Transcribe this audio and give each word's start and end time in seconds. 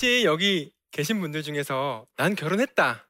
혹시 0.00 0.24
여기 0.24 0.72
계신 0.92 1.20
분들 1.20 1.42
중에서 1.42 2.06
난 2.16 2.34
결혼했다. 2.34 3.06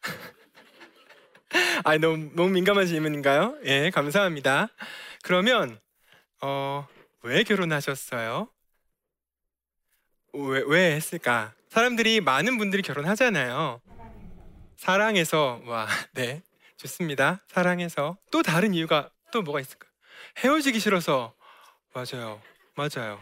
아, 1.84 1.98
너무 1.98 2.30
너무 2.34 2.48
민감한 2.48 2.86
질문인가요? 2.86 3.58
예, 3.66 3.90
감사합니다. 3.90 4.68
그러면 5.22 5.78
어, 6.40 6.88
왜 7.20 7.42
결혼하셨어요? 7.42 8.48
왜, 10.32 10.62
왜 10.66 10.94
했을까? 10.94 11.52
사람들이 11.68 12.22
많은 12.22 12.56
분들이 12.56 12.80
결혼하잖아요. 12.80 13.82
사랑해서 14.78 15.60
와, 15.66 15.86
네, 16.14 16.40
좋습니다. 16.78 17.44
사랑해서 17.48 18.16
또 18.30 18.42
다른 18.42 18.72
이유가 18.72 19.10
또 19.30 19.42
뭐가 19.42 19.60
있을까? 19.60 19.86
헤어지기 20.38 20.80
싫어서 20.80 21.34
맞아요, 21.92 22.40
맞아요. 22.76 23.20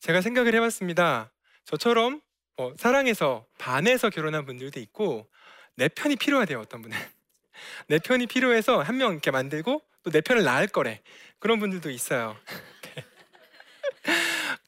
제가 0.00 0.22
생각을 0.22 0.54
해봤습니다. 0.54 1.31
저처럼 1.64 2.20
어, 2.58 2.72
사랑해서 2.76 3.46
반해서 3.58 4.10
결혼한 4.10 4.44
분들도 4.46 4.78
있고 4.80 5.28
내 5.76 5.88
편이 5.88 6.16
필요하대요. 6.16 6.60
어떤 6.60 6.82
분은 6.82 6.96
내 7.88 7.98
편이 7.98 8.26
필요해서 8.26 8.82
한 8.82 8.96
명 8.96 9.12
이렇게 9.12 9.30
만들고 9.30 9.82
또 10.02 10.10
내 10.10 10.20
편을 10.20 10.42
낳을 10.42 10.66
거래 10.66 11.00
그런 11.38 11.60
분들도 11.60 11.90
있어요. 11.90 12.36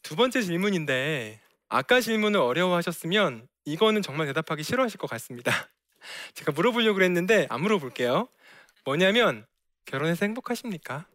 두 0.02 0.16
번째 0.16 0.42
질문인데 0.42 1.40
아까 1.68 2.00
질문을 2.00 2.40
어려워하셨으면 2.40 3.48
이거는 3.64 4.02
정말 4.02 4.26
대답하기 4.26 4.62
싫어하실 4.62 4.98
것 4.98 5.08
같습니다. 5.10 5.68
제가 6.34 6.52
물어보려고 6.52 7.02
했는데 7.02 7.46
안 7.50 7.62
물어볼게요. 7.62 8.28
뭐냐면 8.84 9.46
결혼해서 9.86 10.26
행복하십니까? 10.26 11.06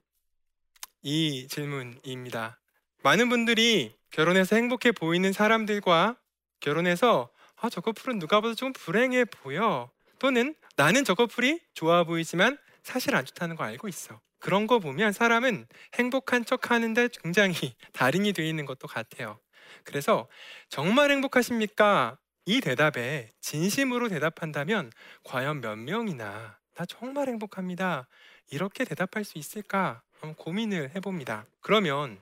이 1.02 1.48
질문입니다. 1.48 2.60
많은 3.04 3.30
분들이 3.30 3.96
결혼해서 4.12 4.56
행복해 4.56 4.92
보이는 4.92 5.32
사람들과 5.32 6.18
결혼해서 6.60 7.30
아, 7.62 7.70
저 7.70 7.82
커플은 7.82 8.20
누가 8.20 8.42
봐도 8.42 8.56
좀 8.56 8.74
불행해 8.74 9.26
보여. 9.26 9.92
또는 10.18 10.56
나는 10.76 11.04
저 11.04 11.14
커플이 11.14 11.60
좋아 11.74 12.04
보이지만 12.04 12.58
사실 12.84 13.16
안 13.16 13.26
좋다는 13.26 13.56
거 13.56 13.64
알고 13.64 13.88
있어. 13.88 14.20
그런 14.40 14.68
거 14.68 14.80
보면 14.80 15.12
사람은 15.12 15.68
행복한 15.96 16.46
척 16.46 16.72
하는데 16.72 17.10
굉장히 17.22 17.54
달인이 17.94 18.34
되어 18.34 18.46
있는 18.46 18.66
것도 18.66 18.88
같아요. 18.88 19.40
그래서 19.84 20.28
정말 20.70 21.12
행복하십니까? 21.12 22.18
이 22.46 22.62
대답에 22.62 23.32
진심으로 23.42 24.10
대답한다면 24.10 24.92
과연 25.24 25.62
몇 25.62 25.76
명이나 25.76 26.58
나 26.76 26.86
정말 26.86 27.28
행복합니다. 27.28 28.08
이렇게 28.50 28.86
대답할 28.86 29.24
수 29.24 29.38
있을까? 29.38 30.02
고민을 30.38 30.96
해봅니다. 30.96 31.46
그러면 31.62 32.20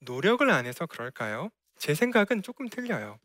노력을 0.00 0.48
안 0.50 0.66
해서 0.66 0.86
그럴까요? 0.86 1.50
제 1.78 1.94
생각은 1.94 2.42
조금 2.42 2.68
틀려요. 2.68 3.18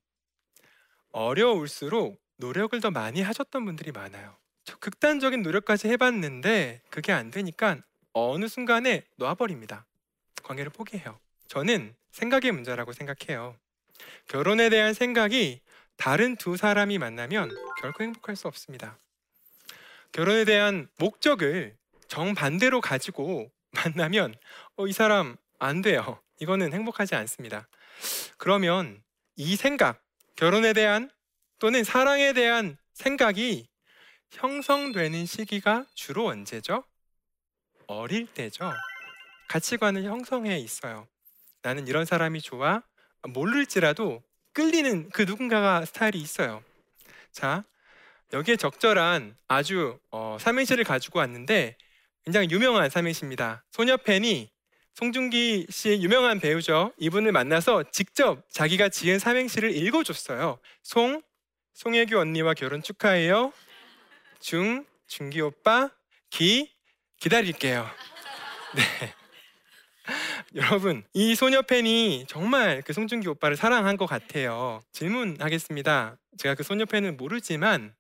어려울수록 1.12 2.22
노력을 2.38 2.80
더 2.82 2.92
많이 2.92 3.22
하셨던 3.22 3.66
분들이 3.66 3.92
많아요. 3.92 4.36
저 4.64 4.78
극단적인 4.78 5.42
노력까지 5.42 5.88
해봤는데 5.90 6.82
그게 6.90 7.12
안 7.12 7.32
되니까 7.32 7.78
어느 8.14 8.48
순간에 8.48 9.04
놔버립니다. 9.18 9.86
관계를 10.44 10.72
포기해요. 10.72 11.20
저는 11.48 11.96
생각의 12.12 12.52
문제라고 12.52 12.94
생각해요. 12.94 13.56
결혼에 14.28 14.70
대한 14.70 14.94
생각이 14.94 15.62
다른 15.98 16.36
두 16.36 16.58
사람이 16.58 16.98
만나면 16.98 17.50
결코 17.82 18.04
행복할 18.04 18.36
수 18.36 18.48
없습니다. 18.48 18.98
결혼에 20.12 20.46
대한 20.46 20.88
목적을 20.98 21.76
정반대로 22.08 22.82
가지고 22.82 23.52
만나면 23.72 24.36
어, 24.78 24.88
이 24.88 24.94
사람 24.94 25.38
안 25.60 25.82
돼요. 25.82 26.23
이거는 26.40 26.74
행복하지 26.74 27.16
않습니다. 27.16 27.68
그러면 28.38 29.02
이 29.36 29.56
생각, 29.56 30.04
결혼에 30.36 30.74
대한 30.74 31.10
또는 31.60 31.84
사랑에 31.84 32.34
대한 32.34 32.78
생각이 32.94 33.68
형성되는 34.32 35.26
시기가 35.26 35.86
주로 35.94 36.28
언제죠? 36.28 36.84
어릴 37.88 38.28
때죠. 38.28 38.72
가치관을 39.48 40.04
형성해 40.04 40.58
있어요. 40.60 41.08
나는 41.62 41.88
이런 41.88 42.06
사람이 42.06 42.42
좋아. 42.42 42.82
모를지라도 43.24 44.24
끌리는 44.54 45.10
그 45.10 45.24
누군가가 45.24 45.86
스타일이 45.86 46.20
있어요. 46.20 46.64
자, 47.32 47.64
여기에 48.34 48.58
적절한 48.58 49.36
아주 49.48 50.00
어, 50.12 50.38
삼행시를 50.40 50.84
가지고 50.84 51.20
왔는데 51.20 51.78
굉장히 52.24 52.50
유명한 52.52 52.90
삼행시입니다. 52.90 53.64
소녀 53.72 53.98
팬이 53.98 54.53
송중기 54.96 55.68
씨의 55.70 56.04
유명한 56.04 56.40
배우죠. 56.40 56.94
이분을 56.98 57.32
만나서 57.32 57.84
직접 57.92 58.48
자기가 58.50 58.90
지은 58.90 59.20
삼행시를 59.20 59.76
읽어줬어요. 59.76 60.60
송, 60.84 61.22
송혜교 61.74 62.20
언니와 62.20 62.54
결혼 62.54 62.84
축하해요. 62.84 63.52
중, 64.40 64.86
중기 65.08 65.42
오빠, 65.42 65.90
기, 66.30 66.72
기다릴게요. 67.20 67.90
네. 68.76 69.14
여러분, 70.56 71.04
이 71.14 71.34
소녀 71.36 71.62
팬이 71.62 72.26
정말 72.28 72.82
그 72.86 72.94
송중기 72.94 73.28
오빠를 73.30 73.56
사랑한 73.56 73.98
것 73.98 74.06
같아요. 74.06 74.82
질문하겠습니다. 74.92 76.18
제가 76.38 76.56
그 76.56 76.64
소녀 76.64 76.86
팬은 76.86 77.18
모르지만 77.18 77.96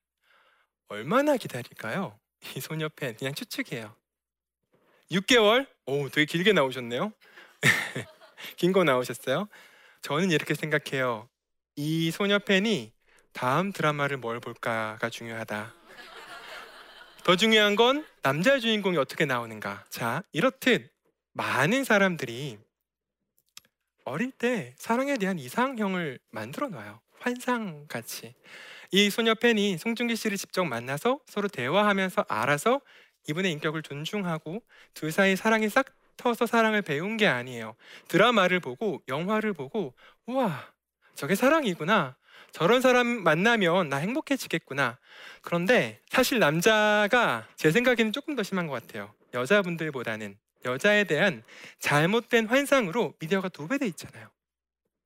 얼마나 0.89 1.37
기다릴까요? 1.37 2.19
이 2.55 2.59
소녀 2.59 2.89
팬 2.89 3.15
그냥 3.15 3.33
추측해요. 3.33 3.95
6개월? 5.11 5.67
오, 5.85 6.09
되게 6.09 6.25
길게 6.25 6.53
나오셨네요. 6.53 7.11
긴 8.57 8.71
거 8.73 8.83
나오셨어요. 8.83 9.47
저는 10.01 10.31
이렇게 10.31 10.53
생각해요. 10.53 11.29
이 11.75 12.11
소녀 12.11 12.39
팬이 12.39 12.91
다음 13.31 13.71
드라마를 13.71 14.17
뭘 14.17 14.39
볼까가 14.39 15.09
중요하다. 15.09 15.73
더 17.23 17.35
중요한 17.37 17.75
건 17.75 18.05
남자 18.21 18.59
주인공이 18.59 18.97
어떻게 18.97 19.25
나오는가. 19.25 19.85
자, 19.89 20.23
이렇듯 20.33 20.91
많은 21.31 21.83
사람들이 21.83 22.57
어릴 24.05 24.31
때 24.31 24.75
사랑에 24.77 25.17
대한 25.17 25.39
이상형을 25.39 26.19
만들어 26.31 26.67
놔요. 26.67 26.99
환상 27.19 27.87
같이. 27.87 28.35
이 28.91 29.09
소녀 29.09 29.33
팬이 29.33 29.77
송중기 29.77 30.17
씨를 30.17 30.37
직접 30.37 30.65
만나서 30.65 31.21
서로 31.25 31.47
대화하면서 31.47 32.25
알아서 32.27 32.81
이분의 33.27 33.51
인격을 33.53 33.83
존중하고 33.83 34.61
둘 34.93 35.11
사이 35.11 35.35
사랑이 35.35 35.69
싹 35.69 35.87
터서 36.17 36.45
사랑을 36.45 36.81
배운 36.81 37.17
게 37.17 37.27
아니에요. 37.27 37.75
드라마를 38.07 38.59
보고 38.59 39.01
영화를 39.07 39.53
보고 39.53 39.93
우와 40.25 40.71
저게 41.15 41.35
사랑이구나. 41.35 42.15
저런 42.51 42.81
사람 42.81 43.07
만나면 43.07 43.89
나 43.89 43.97
행복해지겠구나. 43.97 44.99
그런데 45.41 45.99
사실 46.09 46.39
남자가 46.39 47.47
제 47.55 47.71
생각에는 47.71 48.11
조금 48.11 48.35
더 48.35 48.43
심한 48.43 48.67
것 48.67 48.73
같아요. 48.73 49.13
여자분들보다는 49.33 50.37
여자에 50.65 51.03
대한 51.05 51.43
잘못된 51.79 52.45
환상으로 52.47 53.15
미디어가 53.19 53.49
도배돼 53.49 53.87
있잖아요. 53.87 54.29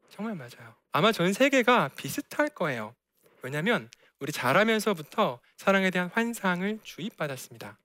정말 0.09 0.35
맞아요. 0.35 0.75
아마 0.91 1.11
전 1.11 1.31
세계가 1.31 1.91
비슷할 1.95 2.49
거예요. 2.49 2.93
왜냐하면 3.41 3.89
우리 4.19 4.31
자라면서부터 4.31 5.39
사랑에 5.57 5.89
대한 5.89 6.09
환상을 6.13 6.79
주입받았습니다. 6.83 7.77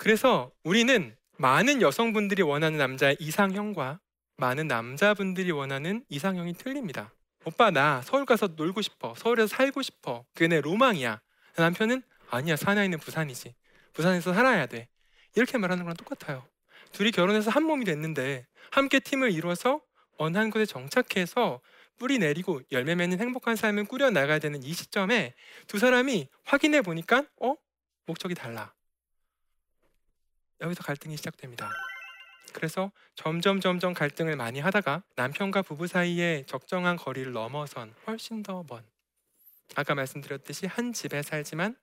그래서 0.00 0.50
우리는 0.64 1.14
많은 1.36 1.82
여성분들이 1.82 2.40
원하는 2.40 2.78
남자의 2.78 3.18
이상형과 3.20 4.00
많은 4.38 4.66
남자분들이 4.66 5.50
원하는 5.50 6.06
이상형이 6.08 6.54
틀립니다. 6.54 7.12
오빠 7.44 7.70
나 7.70 8.00
서울 8.00 8.24
가서 8.24 8.48
놀고 8.56 8.80
싶어. 8.80 9.14
서울에서 9.14 9.54
살고 9.54 9.82
싶어. 9.82 10.24
그게 10.32 10.48
내 10.48 10.62
로망이야. 10.62 11.20
남편은 11.58 12.02
아니야 12.30 12.56
사나이는 12.56 12.98
부산이지. 12.98 13.54
부산에서 13.92 14.32
살아야 14.32 14.64
돼. 14.64 14.88
이렇게 15.36 15.58
말하는 15.58 15.84
거랑 15.84 15.96
똑같아요. 15.98 16.46
둘이 16.92 17.10
결혼해서 17.10 17.50
한 17.50 17.64
몸이 17.64 17.84
됐는데 17.84 18.46
함께 18.70 19.00
팀을 19.00 19.32
이루어서 19.32 19.82
어느 20.16 20.38
한 20.38 20.48
곳에 20.48 20.64
정착해서 20.64 21.60
뿌리 21.98 22.18
내리고 22.18 22.62
열매 22.72 22.94
맺는 22.94 23.20
행복한 23.20 23.54
삶을 23.54 23.84
꾸려 23.84 24.08
나가야 24.08 24.38
되는 24.38 24.62
이 24.62 24.72
시점에 24.72 25.34
두 25.66 25.78
사람이 25.78 26.26
확인해 26.44 26.80
보니까 26.80 27.26
어 27.42 27.54
목적이 28.06 28.34
달라. 28.34 28.72
여기서 30.60 30.82
갈등이 30.82 31.16
시작됩니다. 31.16 31.70
그래서 32.52 32.90
점점 33.14 33.60
점점 33.60 33.94
갈등을 33.94 34.36
많이 34.36 34.60
하다가 34.60 35.02
남편과 35.16 35.62
부부 35.62 35.86
사이에 35.86 36.44
적정한 36.46 36.96
거리를 36.96 37.32
넘어선 37.32 37.94
훨씬 38.06 38.42
더 38.42 38.64
먼 38.68 38.82
아까 39.76 39.94
말씀드렸듯이 39.94 40.66
한 40.66 40.92
집에 40.92 41.22
살지만 41.22 41.76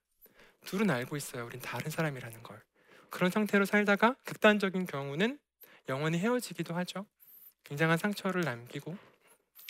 둘은 0.65 0.89
알고 0.89 1.15
있어요. 1.15 1.45
우린 1.45 1.61
다른 1.61 1.89
사람이라는 1.89 2.43
걸. 2.43 2.61
그런 3.09 3.31
상태로 3.31 3.63
살다가 3.65 4.15
극단적인 4.25 4.85
경우는 4.85 5.39
영원히 5.87 6.17
헤어지기도 6.19 6.75
하죠. 6.75 7.05
굉장한 7.63 7.97
상처를 7.97 8.41
남기고 8.41 8.97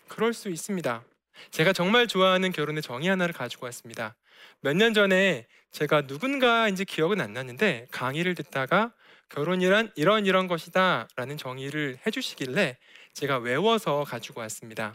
그럴 0.07 0.33
수 0.33 0.49
있습니다. 0.49 1.03
제가 1.51 1.73
정말 1.73 2.07
좋아하는 2.07 2.51
결혼의 2.51 2.81
정의 2.81 3.09
하나를 3.09 3.33
가지고 3.33 3.65
왔습니다. 3.67 4.15
몇 4.61 4.75
년 4.75 4.93
전에 4.93 5.47
제가 5.71 6.01
누군가인지 6.01 6.85
기억은 6.85 7.21
안 7.21 7.33
나는데 7.33 7.87
강의를 7.91 8.35
듣다가 8.35 8.93
결혼이란 9.29 9.91
이런 9.95 10.25
이런 10.25 10.47
것이다 10.47 11.07
라는 11.15 11.37
정의를 11.37 11.99
해주시길래 12.05 12.77
제가 13.13 13.37
외워서 13.39 14.03
가지고 14.03 14.41
왔습니다. 14.41 14.93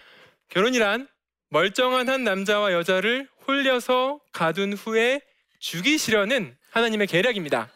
결혼이란 0.49 1.09
멀쩡한 1.51 2.09
한 2.09 2.25
남자와 2.25 2.73
여자를 2.73 3.29
홀려서 3.47 4.21
가둔 4.33 4.73
후에 4.73 5.21
죽이시려는 5.59 6.57
하나님의 6.71 7.07
계략입니다. 7.07 7.71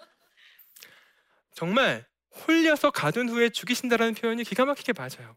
정말 1.55 2.07
홀려서 2.47 2.91
가둔 2.91 3.29
후에 3.29 3.49
죽이신다라는 3.51 4.15
표현이 4.15 4.45
기가 4.45 4.65
막히게 4.65 4.93
맞아요. 4.97 5.37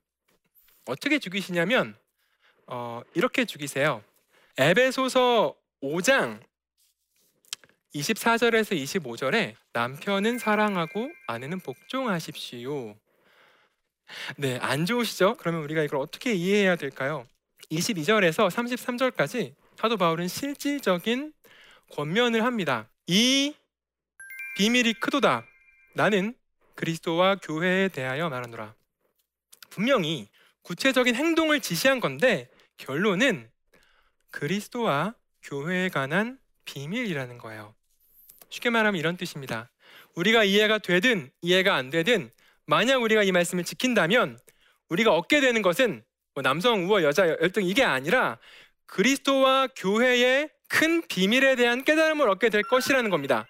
어떻게 0.86 1.20
죽이시냐면 1.20 1.98
어, 2.68 3.02
이렇게 3.14 3.46
죽이세요. 3.46 4.04
에베소서 4.58 5.56
5장 5.82 6.42
24절에서 7.96 8.76
25절에 8.76 9.56
남편은 9.74 10.38
사랑하고 10.38 11.10
아내는 11.28 11.60
복종하십시오. 11.60 12.96
네, 14.38 14.58
안 14.58 14.86
좋으시죠? 14.86 15.38
그러면 15.38 15.64
우리가 15.64 15.82
이걸 15.84 16.00
어떻게 16.00 16.34
이해해야 16.34 16.76
될까요? 16.76 17.26
22절에서 17.72 18.50
33절까지 18.50 19.54
사도 19.76 19.98
바울은 19.98 20.28
실질적인 20.28 21.34
권면을 21.92 22.44
합니다. 22.44 22.90
이 23.08 23.56
비밀이 24.58 24.94
크도다. 24.96 25.46
나는 25.96 26.36
그리스도와 26.76 27.36
교회에 27.36 27.88
대하여 27.88 28.30
말하노라. 28.30 28.76
분명히 29.70 30.28
구체적인 30.64 31.16
행동을 31.16 31.62
지시한 31.62 32.00
건데 32.00 32.50
결론은 32.78 33.50
그리스도와 34.32 35.16
교회에 35.50 35.90
관한 35.90 36.38
비밀이라는 36.66 37.38
거예요. 37.40 37.74
쉽게 38.50 38.70
말하면 38.70 39.00
이런 39.00 39.18
뜻입니다. 39.18 39.70
우리가 40.16 40.44
이해가 40.44 40.78
되든 40.78 41.32
이해가 41.42 41.76
안 41.76 41.90
되든 41.90 42.30
만약 42.66 43.02
우리가 43.02 43.24
이 43.24 43.32
말씀을 43.32 43.64
지킨다면 43.64 44.38
우리가 44.90 45.16
얻게 45.16 45.42
되는 45.42 45.62
것은 45.62 46.04
뭐 46.36 46.44
남성 46.44 46.86
우월 46.86 47.04
여자 47.04 47.28
열등 47.28 47.64
이게 47.66 47.84
아니라 47.84 48.38
그리스도와 48.86 49.68
교회의 49.76 50.50
큰 50.68 51.02
비밀에 51.08 51.56
대한 51.56 51.84
깨달음을 51.84 52.30
얻게 52.30 52.50
될 52.50 52.62
것이라는 52.64 53.10
겁니다. 53.10 53.48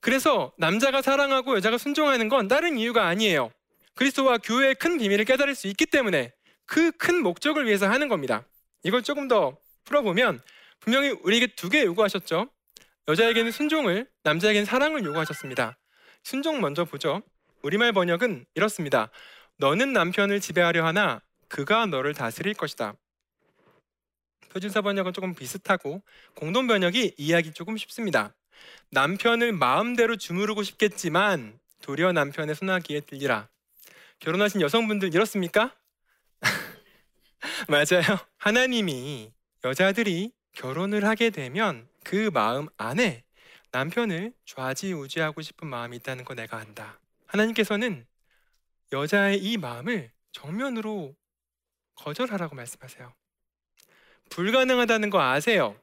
그래서 0.00 0.52
남자가 0.58 1.00
사랑하고 1.00 1.56
여자가 1.56 1.78
순종하는 1.78 2.28
건 2.28 2.48
다른 2.48 2.76
이유가 2.76 3.06
아니에요. 3.06 3.50
그리스도와 3.94 4.38
교회의 4.38 4.74
큰 4.74 4.98
비밀을 4.98 5.24
깨달을 5.24 5.54
수 5.54 5.66
있기 5.68 5.86
때문에 5.86 6.32
그 6.66 6.92
큰 6.92 7.22
목적을 7.22 7.66
위해서 7.66 7.88
하는 7.88 8.08
겁니다. 8.08 8.46
이걸 8.82 9.02
조금 9.02 9.28
더 9.28 9.56
풀어보면 9.84 10.40
분명히 10.82 11.10
우리에게 11.10 11.46
두 11.54 11.68
개 11.70 11.84
요구하셨죠. 11.84 12.50
여자에게는 13.08 13.50
순종을, 13.52 14.08
남자에게는 14.24 14.64
사랑을 14.64 15.04
요구하셨습니다. 15.04 15.78
순종 16.24 16.60
먼저 16.60 16.84
보죠. 16.84 17.22
우리말 17.62 17.92
번역은 17.92 18.46
이렇습니다. 18.54 19.10
너는 19.58 19.92
남편을 19.92 20.40
지배하려 20.40 20.84
하나 20.84 21.22
그가 21.48 21.86
너를 21.86 22.14
다스릴 22.14 22.54
것이다. 22.54 22.94
표준사 24.50 24.82
번역은 24.82 25.12
조금 25.12 25.34
비슷하고 25.34 26.02
공동 26.34 26.66
번역이 26.66 27.14
이해하기 27.16 27.52
조금 27.52 27.76
쉽습니다. 27.76 28.34
남편을 28.90 29.52
마음대로 29.52 30.16
주무르고 30.16 30.62
싶겠지만 30.64 31.58
도리어 31.82 32.12
남편의 32.12 32.54
손아귀에 32.56 33.00
들리라. 33.00 33.48
결혼하신 34.18 34.60
여성분들 34.60 35.14
이렇습니까? 35.14 35.74
맞아요. 37.68 38.18
하나님이 38.38 39.32
여자들이 39.64 40.32
결혼을 40.52 41.04
하게 41.04 41.30
되면 41.30 41.88
그 42.04 42.30
마음 42.32 42.68
안에 42.76 43.24
남편을 43.70 44.32
좌지우지하고 44.44 45.40
싶은 45.42 45.66
마음이 45.66 45.96
있다는 45.96 46.24
거 46.24 46.34
내가 46.34 46.58
안다. 46.58 47.00
하나님께서는 47.26 48.06
여자의 48.92 49.38
이 49.38 49.56
마음을 49.56 50.12
정면으로 50.32 51.16
거절하라고 51.94 52.54
말씀하세요. 52.54 53.12
불가능하다는 54.30 55.10
거 55.10 55.20
아세요? 55.20 55.76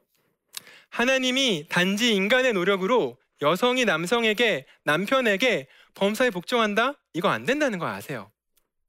하나님이 0.90 1.66
단지 1.68 2.14
인간의 2.14 2.52
노력으로 2.52 3.16
여성이 3.42 3.84
남성에게 3.84 4.66
남편에게 4.84 5.68
범사에 5.94 6.30
복종한다? 6.30 6.94
이거 7.12 7.28
안 7.28 7.44
된다는 7.44 7.78
거 7.78 7.86
아세요? 7.86 8.30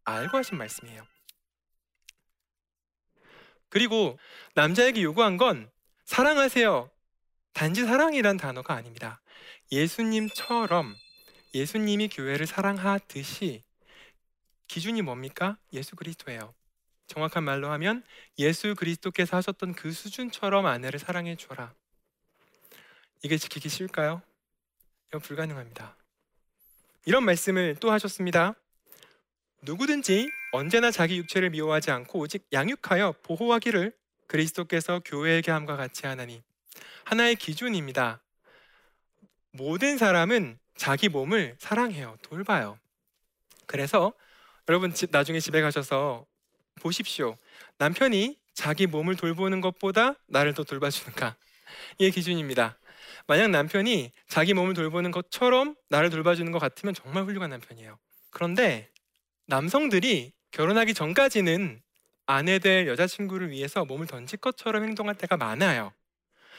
알고 0.04 0.38
하신 0.38 0.57
말씀이에요. 0.57 1.06
그리고 3.71 4.19
남자에게 4.53 5.01
요구한 5.01 5.38
건 5.38 5.71
사랑하세요. 6.03 6.91
단지 7.53 7.85
사랑이란 7.85 8.38
단어가 8.38 8.75
아닙니다. 8.75 9.21
예수님처럼 9.71 10.94
예수님이 11.53 12.09
교회를 12.09 12.45
사랑하듯이 12.45 13.63
기준이 14.68 15.01
뭡니까? 15.01 15.57
예수 15.73 15.95
그리스도예요. 15.95 16.53
정확한 17.07 17.44
말로 17.44 17.71
하면 17.71 18.03
예수 18.38 18.75
그리스도께서 18.75 19.38
하셨던 19.38 19.73
그 19.73 19.91
수준처럼 19.91 20.65
아내를 20.65 21.00
사랑해 21.00 21.35
줘라. 21.35 21.73
이게 23.23 23.38
지키기 23.38 23.69
쉬울까요? 23.69 24.21
이거 25.09 25.19
불가능합니다. 25.19 25.95
이런 27.06 27.23
말씀을 27.23 27.77
또 27.79 27.91
하셨습니다. 27.91 28.56
누구든지 29.62 30.29
언제나 30.51 30.92
자기 30.92 31.18
육체를 31.18 31.50
미워하지 31.51 31.92
않고 31.92 32.19
오직 32.19 32.45
양육하여 32.51 33.15
보호하기를 33.24 33.94
그리스도께서 34.27 35.01
교회에게 35.03 35.51
함과 35.51 35.77
같이 35.77 36.06
하나니 36.06 36.44
하나의 37.06 37.36
기준입니다. 37.36 38.21
모든 39.51 39.98
사람은 39.98 40.59
자기 40.75 41.09
몸을 41.09 41.56
사랑해요. 41.59 42.18
돌봐요. 42.21 42.77
그래서 43.65 44.13
여러분 44.68 44.94
집 44.94 45.09
나중에 45.12 45.39
집에 45.39 45.62
가셔서 45.62 46.25
보십시오. 46.81 47.38
남편이 47.77 48.38
자기 48.54 48.88
몸을 48.88 49.15
돌보는 49.15 49.62
것보다 49.62 50.15
나를 50.27 50.54
더 50.54 50.63
돌봐주는가? 50.63 51.36
이게 51.97 52.09
기준입니다. 52.09 52.77
만약 53.27 53.50
남편이 53.50 54.12
자기 54.27 54.54
몸을 54.54 54.74
돌보는 54.74 55.12
것처럼 55.12 55.75
나를 55.89 56.09
돌봐주는 56.09 56.51
것 56.51 56.59
같으면 56.59 56.94
정말 56.94 57.24
훌륭한 57.24 57.50
남편이에요. 57.50 57.97
그런데 58.30 58.89
남성들이 59.47 60.31
결혼하기 60.51 60.94
전까지는 60.94 61.81
아내 62.25 62.59
될 62.59 62.88
여자친구를 62.88 63.50
위해서 63.50 63.86
몸을 63.86 64.07
던질 64.07 64.39
것처럼 64.39 64.83
행동할 64.83 65.15
때가 65.15 65.38
많아요. 65.38 65.94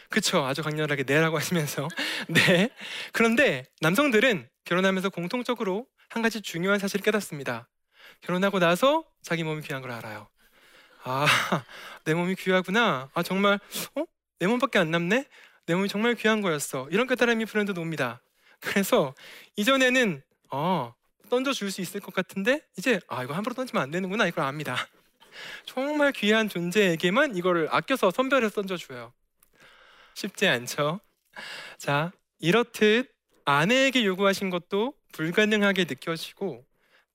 그쵸? 0.09 0.45
아주 0.45 0.63
강렬하게 0.63 1.05
네라고 1.05 1.37
하시면서 1.39 1.89
네. 2.29 2.71
그런데 3.13 3.65
남성들은 3.81 4.49
결혼하면서 4.65 5.11
공통적으로 5.11 5.87
한 6.09 6.23
가지 6.23 6.41
중요한 6.43 6.79
사실을 6.79 7.03
깨닫습니다. 7.03 7.69
결혼하고 8.21 8.59
나서 8.59 9.05
자기 9.23 9.45
몸이 9.45 9.63
귀한 9.63 9.81
걸 9.81 9.91
알아요. 9.93 10.29
아, 11.05 11.27
내 12.05 12.15
몸이 12.15 12.35
귀하구나. 12.37 13.11
아, 13.15 13.23
정말, 13.23 13.59
어? 13.97 14.05
내 14.39 14.47
몸밖에 14.47 14.79
안 14.79 14.91
남네? 14.91 15.27
내 15.67 15.75
몸이 15.75 15.89
정말 15.89 16.15
귀한 16.15 16.43
거였어. 16.43 16.89
이런 16.91 17.07
깨달음이 17.07 17.47
브랜드 17.47 17.73
옵니다. 17.79 18.21
그래서 18.61 19.15
이전에는 19.57 20.23
어, 20.51 20.95
던져줄 21.29 21.71
수 21.71 21.81
있을 21.81 22.01
것 22.01 22.15
같은데 22.15 22.61
이제 22.77 23.01
아 23.09 23.23
이거 23.23 23.35
함부로 23.35 23.55
던지면 23.55 23.83
안 23.83 23.91
되는구나 23.91 24.27
이걸 24.27 24.45
압니다. 24.45 24.77
정말 25.65 26.13
귀한 26.13 26.49
존재에게만 26.49 27.37
이거를 27.37 27.69
아껴서 27.71 28.11
선별해서 28.11 28.55
던져줘요. 28.55 29.13
쉽지 30.15 30.47
않죠? 30.49 31.01
자 31.79 32.13
이렇듯 32.39 33.11
아내에게 33.45 34.05
요구하신 34.05 34.51
것도 34.51 34.95
불가능하게 35.13 35.85
느껴지고 35.85 36.65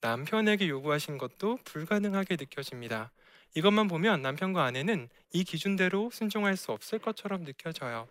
남편에게 0.02 0.68
요구하신 0.70 1.18
것도 1.18 1.60
불가능하게 1.64 2.36
느껴집니다. 2.38 3.12
이것만 3.56 3.88
보면 3.88 4.22
남편과 4.22 4.64
아내는 4.64 5.10
이 5.34 5.44
기준대로 5.44 6.12
순종할 6.12 6.58
수 6.58 6.72
없을 6.72 7.00
것처럼 7.00 7.44
느껴져요. 7.44 8.08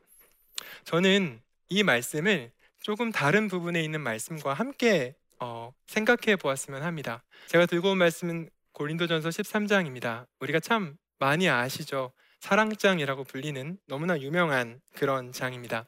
저는 0.85 1.41
이 1.69 1.83
말씀을 1.83 2.51
조금 2.81 3.13
다른 3.13 3.49
부분에 3.49 3.83
있는 3.83 4.01
말씀과 4.01 4.55
함께 4.55 5.15
어, 5.41 5.73
생각해 5.87 6.37
보았으면 6.37 6.83
합니다. 6.83 7.23
제가 7.47 7.67
들고 7.67 7.91
온 7.91 7.99
말씀은 7.99 8.51
고린도전서 8.73 9.29
13장입니다. 9.31 10.27
우리가 10.41 10.61
참 10.61 10.97
많이 11.19 11.49
아시죠? 11.49 12.13
사랑장이라고 12.41 13.25
불리는 13.25 13.79
너무나 13.87 14.19
유명한 14.21 14.81
그런 14.95 15.33
장입니다. 15.33 15.87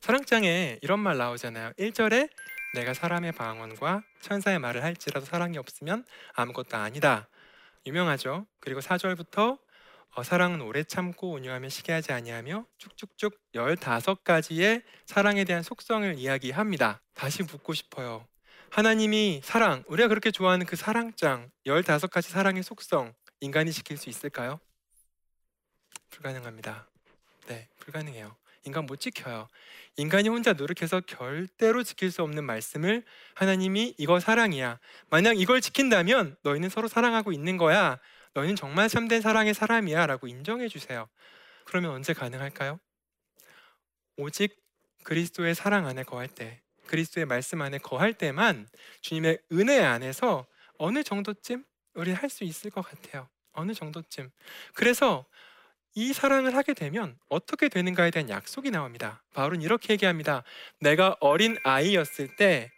사랑장에 0.00 0.78
이런 0.82 1.00
말 1.00 1.18
나오잖아요. 1.18 1.72
1절에 1.78 2.30
내가 2.74 2.94
사람의 2.94 3.32
방언과 3.32 4.02
천사의 4.20 4.58
말을 4.60 4.82
할지라도 4.84 5.26
사랑이 5.26 5.58
없으면 5.58 6.04
아무것도 6.34 6.76
아니다. 6.76 7.28
유명하죠. 7.86 8.46
그리고 8.60 8.80
4절부터 8.80 9.58
어, 10.14 10.22
사랑은 10.22 10.60
오래 10.60 10.82
참고 10.82 11.30
온유하며 11.32 11.68
시기하지 11.68 12.12
아니하며 12.12 12.66
쭉쭉쭉 12.78 13.38
15가지의 13.54 14.82
사랑에 15.06 15.44
대한 15.44 15.62
속성을 15.62 16.18
이야기합니다. 16.18 17.00
다시 17.14 17.42
묻고 17.42 17.74
싶어요. 17.74 18.29
하나님이 18.70 19.40
사랑, 19.42 19.82
우리가 19.88 20.08
그렇게 20.08 20.30
좋아하는 20.30 20.64
그 20.64 20.76
사랑장 20.76 21.50
15가지 21.66 22.28
사랑의 22.28 22.62
속성 22.62 23.12
인간이 23.40 23.72
지킬 23.72 23.96
수 23.96 24.08
있을까요? 24.08 24.60
불가능합니다. 26.10 26.88
네, 27.48 27.68
불가능해요. 27.80 28.36
인간 28.64 28.86
못 28.86 29.00
지켜요. 29.00 29.48
인간이 29.96 30.28
혼자 30.28 30.52
노력해서 30.52 31.00
절대로 31.00 31.82
지킬 31.82 32.12
수 32.12 32.22
없는 32.22 32.44
말씀을 32.44 33.04
하나님이 33.34 33.94
이거 33.98 34.20
사랑이야. 34.20 34.78
만약 35.08 35.38
이걸 35.38 35.60
지킨다면 35.60 36.36
너희는 36.42 36.68
서로 36.68 36.86
사랑하고 36.86 37.32
있는 37.32 37.56
거야. 37.56 37.98
너는 38.34 38.54
정말 38.54 38.88
참된 38.88 39.20
사랑의 39.20 39.52
사람이야 39.52 40.06
라고 40.06 40.28
인정해 40.28 40.68
주세요. 40.68 41.08
그러면 41.64 41.90
언제 41.90 42.12
가능할까요? 42.12 42.78
오직 44.16 44.56
그리스도의 45.02 45.56
사랑 45.56 45.86
안에 45.86 46.04
거할 46.04 46.28
때, 46.28 46.60
그리스도의 46.90 47.24
말씀 47.26 47.62
안에 47.62 47.78
거할 47.78 48.12
때만 48.12 48.68
주님의 49.00 49.38
은혜 49.52 49.80
안에서 49.80 50.44
어느 50.76 51.04
정도쯤 51.04 51.64
우리 51.94 52.12
할 52.12 52.28
수 52.28 52.42
있을 52.42 52.70
것 52.70 52.82
같아요. 52.82 53.28
어느 53.52 53.74
정도쯤. 53.74 54.30
그래서 54.74 55.24
이 55.94 56.12
사랑을 56.12 56.56
하게 56.56 56.74
되면 56.74 57.16
어떻게 57.28 57.68
되는가에 57.68 58.10
대한 58.10 58.28
약속이 58.28 58.72
나옵니다. 58.72 59.22
바울은 59.34 59.62
이렇게 59.62 59.92
얘기합니다. 59.92 60.42
내가 60.80 61.16
어린 61.20 61.56
아이였을 61.62 62.34
때 62.36 62.72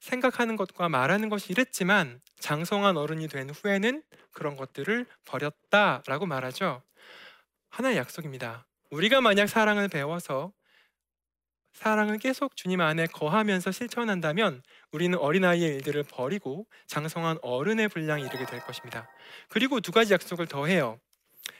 생각하는 0.00 0.56
것과 0.56 0.88
말하는 0.88 1.28
것이 1.28 1.52
이랬지만 1.52 2.20
장성한 2.40 2.96
어른이 2.96 3.28
된 3.28 3.50
후에는 3.50 4.02
그런 4.32 4.56
것들을 4.56 5.06
버렸다라고 5.26 6.24
말하죠. 6.26 6.82
하나의 7.68 7.96
약속입니다. 7.98 8.66
우리가 8.90 9.20
만약 9.20 9.48
사랑을 9.48 9.88
배워서 9.88 10.52
사랑을 11.76 12.16
계속 12.18 12.56
주님 12.56 12.80
안에 12.80 13.06
거하면서 13.06 13.70
실천한다면 13.70 14.62
우리는 14.92 15.18
어린아이의 15.18 15.76
일들을 15.76 16.04
버리고 16.04 16.66
장성한 16.86 17.38
어른의 17.42 17.88
분량에 17.88 18.22
이르게 18.22 18.46
될 18.46 18.60
것입니다. 18.60 19.10
그리고 19.50 19.80
두 19.80 19.92
가지 19.92 20.14
약속을 20.14 20.46
더해요. 20.46 20.98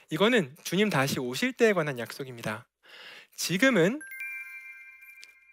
이거는 0.09 0.55
주님 0.63 0.89
다시 0.89 1.19
오실 1.19 1.53
때에 1.53 1.71
관한 1.73 1.99
약속입니다. 1.99 2.67
지금은 3.35 3.99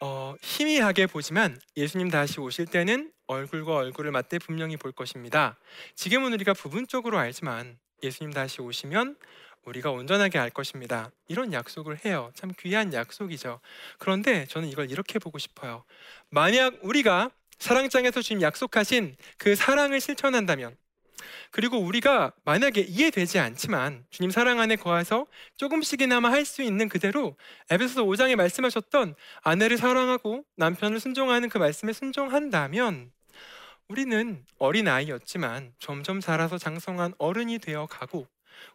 어, 0.00 0.34
희미하게 0.40 1.08
보지만 1.08 1.58
예수님 1.76 2.08
다시 2.08 2.40
오실 2.40 2.64
때는 2.64 3.12
얼굴과 3.26 3.76
얼굴을 3.76 4.12
맞대 4.12 4.38
분명히 4.38 4.78
볼 4.78 4.92
것입니다. 4.92 5.58
지금은 5.94 6.32
우리가 6.32 6.54
부분적으로 6.54 7.18
알지만 7.18 7.78
예수님 8.02 8.32
다시 8.32 8.62
오시면 8.62 9.16
우리가 9.66 9.90
온전하게 9.90 10.38
알 10.38 10.50
것입니다. 10.50 11.10
이런 11.28 11.52
약속을 11.52 12.04
해요. 12.04 12.30
참 12.34 12.52
귀한 12.58 12.92
약속이죠. 12.92 13.60
그런데 13.98 14.46
저는 14.46 14.68
이걸 14.68 14.90
이렇게 14.90 15.18
보고 15.18 15.38
싶어요. 15.38 15.84
만약 16.30 16.74
우리가 16.82 17.30
사랑장에서 17.58 18.20
주님 18.22 18.42
약속하신 18.42 19.16
그 19.38 19.54
사랑을 19.54 20.00
실천한다면 20.00 20.76
그리고 21.50 21.78
우리가 21.78 22.32
만약에 22.44 22.82
이해되지 22.82 23.38
않지만 23.38 24.04
주님 24.10 24.30
사랑 24.30 24.60
안에 24.60 24.76
거해서 24.76 25.26
조금씩이나마 25.56 26.30
할 26.30 26.44
수 26.44 26.62
있는 26.62 26.88
그대로 26.88 27.36
에베소서 27.70 28.04
5장에 28.04 28.36
말씀하셨던 28.36 29.14
아내를 29.42 29.78
사랑하고 29.78 30.44
남편을 30.56 31.00
순종하는 31.00 31.48
그 31.48 31.56
말씀에 31.58 31.92
순종한다면 31.92 33.10
우리는 33.88 34.44
어린 34.58 34.88
아이였지만 34.88 35.72
점점 35.78 36.20
자라서 36.20 36.58
장성한 36.58 37.14
어른이 37.18 37.60
되어 37.60 37.86
가고 37.86 38.26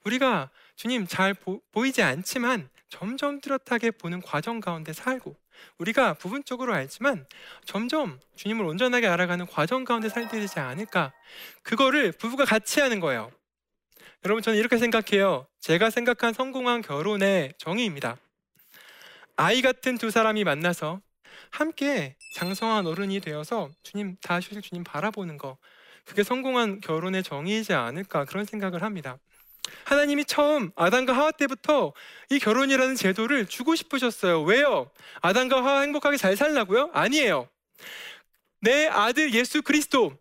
우리가 0.06 0.50
주님 0.80 1.08
잘 1.08 1.34
보, 1.34 1.62
이지 1.86 2.02
않지만 2.02 2.70
점점 2.88 3.42
뚜렷하게 3.42 3.92
보는 3.92 4.22
과정 4.22 4.62
가운데 4.62 4.94
살고 4.94 5.36
우리가 5.78 6.14
부분적으로 6.14 6.74
알지만 6.74 7.26
점점 7.66 8.18
주님을 8.38 8.64
온전하게 8.64 9.08
알아가는 9.08 9.46
과정 9.48 9.84
가운데 9.84 10.08
살게 10.08 10.40
되지 10.40 10.62
않을까? 10.62 11.12
그거를 11.64 12.14
부부가 12.14 12.46
같이 12.46 12.80
하는 12.80 13.02
거예요. 13.02 13.30
여러분 14.24 14.42
저는 14.42 14.58
이렇게 14.58 14.78
생각해요. 14.78 15.48
제가 15.60 15.90
생각한 15.90 16.32
성공한 16.32 16.82
결혼의 16.82 17.56
정의입니다. 17.58 18.16
아이 19.36 19.62
같은 19.62 19.98
두 19.98 20.12
사람이 20.12 20.46
만나서 20.46 21.02
함께 21.52 22.16
장성한 22.36 22.88
어른이 22.88 23.20
되어서 23.20 23.70
주님 23.84 24.16
다시 24.22 24.62
주님 24.62 24.86
바라보는 24.86 25.40
거 25.40 25.58
그게 26.06 26.24
성공한 26.24 26.80
결혼의 26.80 27.22
정의이지 27.22 27.74
않을까 27.74 28.24
그런 28.24 28.46
생각을 28.46 28.82
합니다 28.82 29.20
하나님이 29.86 30.26
처음 30.26 30.72
아담과 30.76 31.14
하와 31.16 31.32
때부터 31.32 31.94
이 32.30 32.40
결혼이라는 32.40 32.96
제도를 32.96 33.46
주고 33.48 33.76
싶으셨어요. 33.76 34.44
왜요? 34.44 34.90
아담과 35.22 35.64
하와 35.64 35.82
행복하게 35.82 36.18
잘 36.18 36.36
살라고요? 36.36 36.92
아니에요. 36.94 37.48
내 38.62 38.88
아들 38.88 39.34
예수 39.34 39.62
그리스도, 39.62 40.14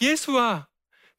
예수와 0.00 0.68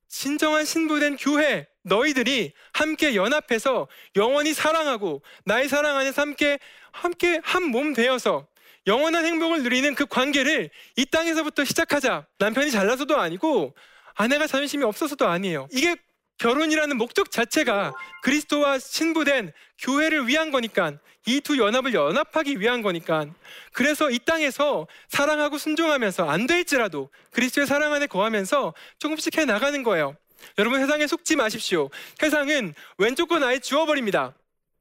진정한 0.07 0.65
신부된 0.65 1.17
교회, 1.17 1.67
너희들이 1.83 2.53
함께 2.73 3.15
연합해서 3.15 3.87
영원히 4.15 4.53
사랑하고 4.53 5.21
나의 5.45 5.67
사랑 5.69 5.97
안에서 5.97 6.21
함께 6.21 6.59
함께 6.91 7.39
한 7.43 7.63
몸 7.71 7.93
되어서 7.93 8.47
영원한 8.87 9.25
행복을 9.25 9.63
누리는 9.63 9.95
그 9.95 10.05
관계를 10.05 10.69
이 10.95 11.05
땅에서부터 11.05 11.65
시작하자. 11.65 12.27
남편이 12.37 12.69
잘나서도 12.71 13.17
아니고 13.19 13.75
아내가 14.13 14.45
자존심이 14.47 14.83
없어서도 14.83 15.27
아니에요. 15.27 15.67
이게 15.71 15.95
결혼이라는 16.37 16.97
목적 16.97 17.31
자체가 17.31 17.93
그리스도와 18.21 18.79
신부된 18.79 19.51
교회를 19.79 20.27
위한 20.27 20.51
거니까 20.51 20.93
이 21.27 21.41
두 21.41 21.57
연합을 21.57 21.93
연합하기 21.93 22.59
위한 22.59 22.81
거니까 22.81 23.25
그래서 23.73 24.11
이 24.11 24.19
땅에서 24.19 24.87
사랑하고 25.09 25.57
순종하면서 25.57 26.29
안 26.29 26.45
될지라도 26.45 27.09
그리스도의 27.31 27.65
사랑 27.67 27.93
안에 27.93 28.05
거하면서 28.07 28.73
조금씩 28.99 29.37
해 29.37 29.45
나가는 29.45 29.81
거예요. 29.81 30.15
여러분 30.59 30.79
세상에 30.81 31.07
속지 31.07 31.35
마십시오. 31.35 31.89
세상은 32.19 32.75
왼쪽과 32.99 33.39
나에 33.39 33.59
주어버립니다. 33.59 34.35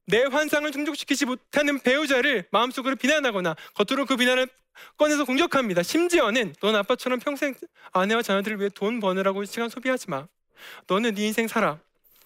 내 0.06 0.22
환상을 0.24 0.70
충족시키지 0.70 1.24
못하는 1.24 1.78
배우자를 1.78 2.44
마음속으로 2.50 2.96
비난하거나 2.96 3.56
겉으로 3.74 4.04
그 4.04 4.16
비난을 4.16 4.46
꺼내서 4.98 5.24
공격합니다. 5.24 5.82
심지어는 5.82 6.54
넌 6.60 6.76
아빠처럼 6.76 7.20
평생 7.20 7.54
아내와 7.92 8.20
자녀들을 8.22 8.58
위해 8.58 8.68
돈 8.74 9.00
버느라고 9.00 9.44
시간 9.46 9.70
소비하지 9.70 10.10
마. 10.10 10.26
너는 10.86 11.14
네 11.14 11.26
인생 11.26 11.48
살아. 11.48 11.78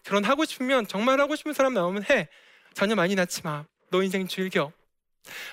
결혼하고 0.05 0.45
싶으면 0.45 0.87
정말 0.87 1.21
하고 1.21 1.37
싶은 1.37 1.53
사람 1.53 1.75
나오면 1.75 2.05
해. 2.11 2.29
자녀 2.75 2.95
많이 2.95 3.15
낳지 3.15 3.43
마. 3.43 3.65
너 3.91 4.03
인생 4.03 4.27
즐겨. 4.27 4.73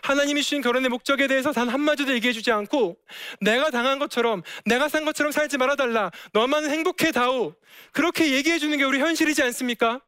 하나님이 0.03 0.41
주신 0.41 0.61
결혼의 0.61 0.89
목적에 0.89 1.27
대해서 1.27 1.51
단 1.51 1.67
한마디도 1.69 2.13
얘기해 2.13 2.33
주지 2.33 2.51
않고 2.51 2.97
내가 3.41 3.69
당한 3.71 3.99
것처럼 3.99 4.43
내가 4.65 4.87
산 4.87 5.05
것처럼 5.05 5.31
살지 5.31 5.57
말아달라. 5.57 6.11
너만 6.33 6.69
행복해 6.69 7.11
다오. 7.11 7.55
그렇게 7.91 8.31
얘기해 8.31 8.59
주는 8.59 8.77
게 8.77 8.83
우리 8.83 8.99
현실이지 8.99 9.43
않습니까? 9.43 10.01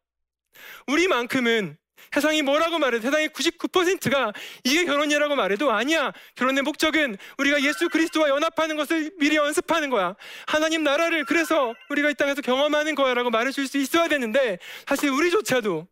우리만큼은 0.88 1.78
세상이 2.14 2.42
뭐라고 2.42 2.80
말해도 2.80 3.02
세상의 3.02 3.30
99%가 3.30 4.34
이게 4.64 4.86
결혼이라고 4.86 5.36
말해도 5.36 5.72
아니야. 5.72 6.12
결혼의 6.36 6.64
목적은 6.64 7.18
우리가 7.38 7.62
예수 7.64 7.90
그리스도와 7.90 8.30
연합하는 8.30 8.76
것을 8.76 9.12
미리 9.20 9.36
연습하는 9.36 9.90
거야. 9.90 10.16
하나님 10.48 10.84
나라를 10.84 11.26
그래서 11.26 11.74
우리가 11.90 12.10
이 12.10 12.16
땅에서 12.16 12.42
경험하는 12.42 12.96
거야라고 12.96 13.30
말해줄 13.30 13.68
수 13.68 13.78
있어야 13.78 14.08
되는데 14.08 14.60
사실 14.86 15.10
우리조차도 15.10 15.88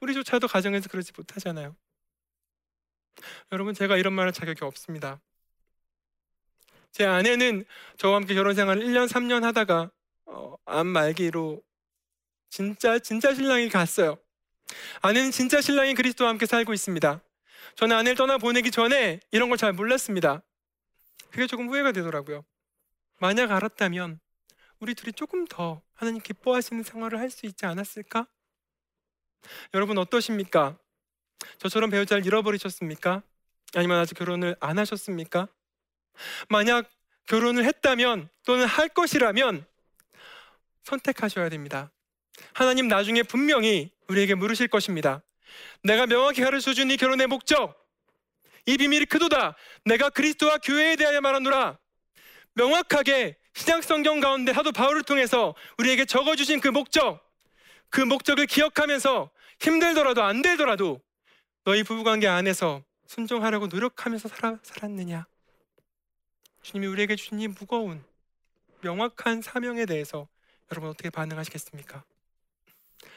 우리조차도 0.00 0.48
가정에서 0.48 0.88
그러지 0.88 1.12
못하잖아요. 1.16 1.76
여러분 3.52 3.74
제가 3.74 3.96
이런 3.96 4.12
말할 4.14 4.32
자격이 4.32 4.64
없습니다. 4.64 5.20
제 6.90 7.04
아내는 7.06 7.64
저와 7.96 8.16
함께 8.16 8.34
결혼 8.34 8.54
생활을 8.54 8.84
1년 8.84 9.08
3년 9.08 9.42
하다가 9.42 9.90
어, 10.26 10.56
암 10.64 10.86
말기로 10.88 11.62
진짜 12.50 12.98
진짜 12.98 13.34
신랑이 13.34 13.68
갔어요. 13.68 14.18
아내는 15.00 15.30
진짜 15.30 15.60
신랑인 15.60 15.94
그리스도와 15.96 16.30
함께 16.30 16.46
살고 16.46 16.72
있습니다. 16.74 17.20
저는 17.76 17.96
아내를 17.96 18.16
떠나 18.16 18.38
보내기 18.38 18.70
전에 18.70 19.20
이런 19.30 19.48
걸 19.48 19.56
잘 19.56 19.72
몰랐습니다. 19.72 20.42
그게 21.30 21.46
조금 21.46 21.68
후회가 21.68 21.92
되더라고요. 21.92 22.44
만약 23.18 23.50
알았다면 23.52 24.20
우리 24.80 24.94
둘이 24.94 25.12
조금 25.12 25.46
더 25.46 25.80
하나님 25.94 26.20
기뻐하시는 26.20 26.82
생활을 26.82 27.18
할 27.18 27.30
수 27.30 27.46
있지 27.46 27.64
않았을까? 27.66 28.26
여러분 29.74 29.98
어떠십니까? 29.98 30.76
저처럼 31.58 31.90
배우자를 31.90 32.26
잃어버리셨습니까? 32.26 33.22
아니면 33.74 33.98
아직 33.98 34.14
결혼을 34.14 34.56
안 34.60 34.78
하셨습니까? 34.78 35.48
만약 36.48 36.90
결혼을 37.26 37.64
했다면 37.64 38.28
또는 38.44 38.66
할 38.66 38.88
것이라면 38.88 39.64
선택하셔야 40.82 41.48
됩니다. 41.48 41.90
하나님 42.52 42.88
나중에 42.88 43.22
분명히 43.22 43.90
우리에게 44.12 44.34
물으실 44.34 44.68
것입니다. 44.68 45.22
내가 45.82 46.06
명확히 46.06 46.42
가르쳐 46.42 46.72
준 46.72 46.90
이 46.90 46.96
결혼의 46.96 47.26
목적, 47.26 47.76
이 48.66 48.76
비밀이 48.76 49.06
크도다. 49.06 49.56
내가 49.84 50.10
그리스도와 50.10 50.58
교회에 50.58 50.96
대하여 50.96 51.20
말하노라. 51.20 51.78
명확하게 52.54 53.36
신약 53.54 53.82
성경 53.82 54.20
가운데 54.20 54.52
하도 54.52 54.72
바울을 54.72 55.02
통해서 55.02 55.54
우리에게 55.78 56.04
적어 56.04 56.36
주신 56.36 56.60
그 56.60 56.68
목적, 56.68 57.20
그 57.90 58.00
목적을 58.00 58.46
기억하면서 58.46 59.30
힘들더라도 59.60 60.22
안 60.22 60.42
되더라도 60.42 61.00
너희 61.64 61.82
부부관계 61.82 62.28
안에서 62.28 62.82
순종하려고 63.06 63.66
노력하면서 63.66 64.28
살아, 64.28 64.58
살았느냐? 64.62 65.26
주님이 66.62 66.86
우리에게 66.86 67.16
주신 67.16 67.40
이 67.40 67.48
무거운 67.48 68.04
명확한 68.80 69.42
사명에 69.42 69.86
대해서 69.86 70.28
여러분 70.70 70.90
어떻게 70.90 71.10
반응하시겠습니까? 71.10 72.04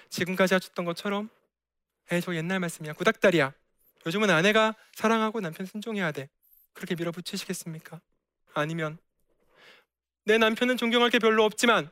지금까지 0.10 0.54
하셨던 0.54 0.86
것처럼 0.86 1.30
에, 2.12 2.22
저 2.22 2.36
옛날 2.36 2.60
말씀이야. 2.60 2.94
구닥다리야. 2.94 3.54
요즘은 4.06 4.30
아내가 4.30 4.76
사랑하고 4.94 5.42
남편 5.42 5.66
순종해야 5.66 6.12
돼. 6.12 6.30
그렇게 6.74 6.96
밀어붙이시겠습니까? 6.96 8.00
아니면 8.54 8.98
내 10.26 10.38
남편은 10.38 10.78
존경할 10.78 11.10
게 11.10 11.20
별로 11.20 11.44
없지만 11.44 11.90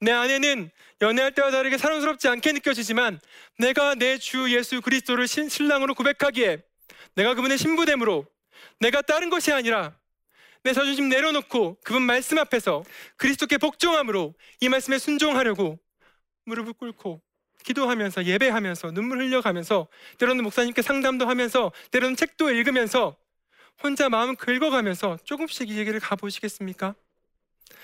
내 0.00 0.12
아내는 0.12 0.70
연애할 1.00 1.34
때와 1.34 1.50
다르게 1.50 1.78
사랑스럽지 1.78 2.28
않게 2.28 2.52
느껴지지만 2.52 3.20
내가 3.58 3.94
내 3.94 4.18
주 4.18 4.52
예수 4.54 4.80
그리스도를 4.80 5.26
신, 5.26 5.48
신랑으로 5.48 5.94
고백하기에 5.94 6.62
내가 7.14 7.34
그분의 7.34 7.58
신부됨으로 7.58 8.26
내가 8.80 9.02
다른 9.02 9.30
것이 9.30 9.52
아니라 9.52 9.96
내 10.62 10.72
자존심 10.72 11.08
내려놓고 11.08 11.78
그분 11.84 12.02
말씀 12.02 12.38
앞에서 12.38 12.84
그리스도께 13.16 13.58
복종함으로 13.58 14.34
이 14.60 14.68
말씀에 14.68 14.98
순종하려고 14.98 15.78
무릎을 16.46 16.72
꿇고 16.74 17.20
기도하면서 17.64 18.24
예배하면서 18.24 18.92
눈물 18.92 19.18
흘려가면서 19.18 19.88
때로는 20.18 20.44
목사님께 20.44 20.82
상담도 20.82 21.26
하면서 21.26 21.72
때로는 21.90 22.14
책도 22.14 22.50
읽으면서 22.50 23.16
혼자 23.82 24.08
마음 24.08 24.36
긁어가면서 24.36 25.18
조금씩 25.24 25.70
이 25.70 25.78
얘기를 25.78 25.98
가보시겠습니까? 25.98 26.94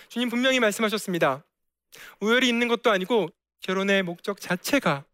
주님 0.09 0.29
분명히 0.29 0.61
말씀하셨습니다. 0.61 1.45
우열이 2.21 2.49
있는 2.49 2.69
것도 2.69 2.91
아니고 2.91 3.29
결혼의 3.61 4.03
목적 4.03 4.41
자체가 4.41 5.05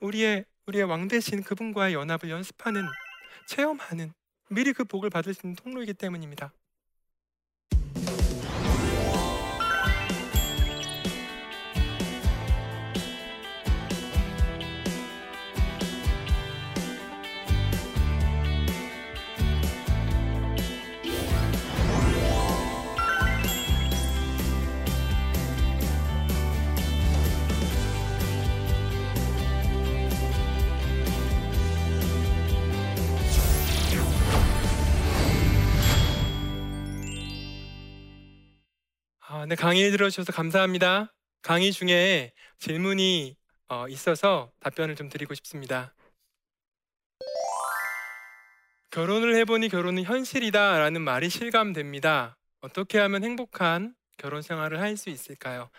우리의 0.00 0.44
우리의 0.66 0.84
왕 0.84 1.08
대신 1.08 1.42
그분과의 1.42 1.94
연합을 1.94 2.30
연습하는 2.30 2.86
체험하는 3.46 4.12
미리 4.48 4.72
그 4.72 4.84
복을 4.84 5.10
받을 5.10 5.34
수 5.34 5.46
있는 5.46 5.56
통로이기 5.56 5.94
때문입니다. 5.94 6.52
네, 39.54 39.56
강의 39.56 39.88
들어주셔서 39.92 40.32
감사합니다. 40.32 41.14
강의 41.40 41.70
중에 41.70 42.32
질문이 42.58 43.36
어, 43.68 43.86
있어서 43.88 44.50
답변을 44.58 44.96
좀 44.96 45.08
드리고 45.08 45.32
싶습니다. 45.34 45.94
결혼을 48.90 49.36
해보니 49.36 49.68
결혼은 49.68 50.02
현실이다 50.02 50.78
라는 50.80 51.02
말이 51.02 51.28
실감됩니다. 51.30 52.36
어떻게 52.62 52.98
하면 52.98 53.22
행복한 53.22 53.94
결혼 54.16 54.42
생활을 54.42 54.80
할 54.80 54.96
수 54.96 55.08
있을까요? 55.08 55.70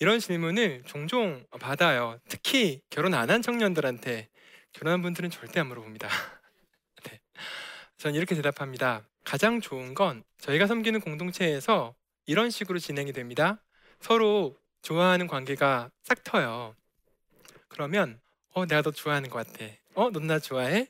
이런 0.00 0.18
질문을 0.18 0.82
종종 0.84 1.46
받아요. 1.60 2.18
특히 2.28 2.80
결혼 2.90 3.14
안 3.14 3.30
한 3.30 3.40
청년들한테 3.40 4.30
결혼한 4.72 5.02
분들은 5.02 5.30
절대 5.30 5.60
안 5.60 5.68
물어봅니다. 5.68 6.08
네. 7.04 7.20
전 7.98 8.16
이렇게 8.16 8.34
대답합니다. 8.34 9.04
가장 9.22 9.60
좋은 9.60 9.94
건 9.94 10.24
저희가 10.38 10.66
섬기는 10.66 10.98
공동체에서 11.02 11.94
이런 12.26 12.50
식으로 12.50 12.78
진행이 12.78 13.12
됩니다. 13.12 13.62
서로 14.00 14.56
좋아하는 14.82 15.26
관계가 15.26 15.90
싹 16.02 16.22
터요. 16.24 16.74
그러면 17.68 18.20
어 18.50 18.66
내가 18.66 18.82
너 18.82 18.90
좋아하는 18.90 19.30
것 19.30 19.46
같아. 19.46 19.64
어넌 19.94 20.26
나 20.26 20.38
좋아해? 20.38 20.88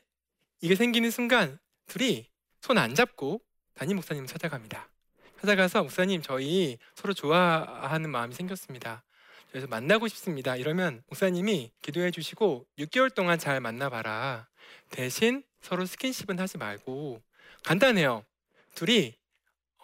이게 0.61 0.75
생기는 0.75 1.09
순간 1.11 1.59
둘이 1.87 2.29
손 2.61 2.77
안 2.77 2.95
잡고 2.95 3.41
담임 3.75 3.95
목사님 3.97 4.25
찾아갑니다. 4.25 4.89
찾아가서 5.39 5.83
목사님 5.83 6.21
저희 6.21 6.77
서로 6.95 7.13
좋아하는 7.13 8.09
마음이 8.09 8.33
생겼습니다. 8.33 9.03
그래서 9.49 9.67
만나고 9.67 10.07
싶습니다. 10.07 10.55
이러면 10.55 11.03
목사님이 11.07 11.71
기도해 11.81 12.11
주시고 12.11 12.65
6개월 12.79 13.13
동안 13.13 13.39
잘 13.39 13.61
만나봐라. 13.61 14.47
대신 14.89 15.43
서로 15.61 15.85
스킨십은 15.85 16.39
하지 16.39 16.57
말고 16.57 17.21
간단해요. 17.63 18.25
둘이 18.75 19.15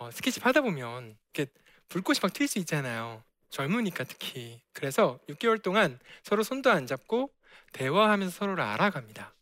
어, 0.03 0.11
스킨십 0.11 0.45
하다 0.45 0.61
보면 0.61 1.17
이렇게 1.33 1.51
불꽃이 1.87 2.19
막 2.21 2.33
튈 2.33 2.45
수 2.47 2.59
있잖아요. 2.59 3.23
젊으니까 3.49 4.03
특히. 4.03 4.61
그래서 4.73 5.19
6개월 5.29 5.61
동안 5.61 5.97
서로 6.23 6.43
손도 6.43 6.71
안 6.71 6.85
잡고 6.87 7.31
대화하면서 7.71 8.35
서로를 8.35 8.63
알아갑니다. 8.63 9.33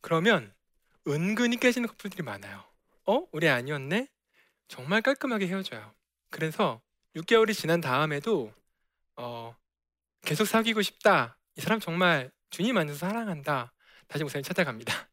그러면 0.00 0.54
은근히 1.08 1.56
깨지는 1.56 1.88
커플들이 1.88 2.22
많아요. 2.22 2.64
어? 3.06 3.26
우리 3.32 3.48
아니었네? 3.48 4.08
정말 4.68 5.02
깔끔하게 5.02 5.48
헤어져요. 5.48 5.92
그래서 6.30 6.80
6개월이 7.16 7.54
지난 7.54 7.80
다음에도 7.80 8.52
어, 9.16 9.56
계속 10.22 10.44
사귀고 10.46 10.82
싶다. 10.82 11.36
이 11.56 11.60
사람 11.60 11.80
정말 11.80 12.30
주님 12.50 12.76
안에서 12.76 12.98
사랑한다. 12.98 13.72
다시 14.06 14.22
목사님 14.22 14.44
찾아갑니다. 14.44 15.08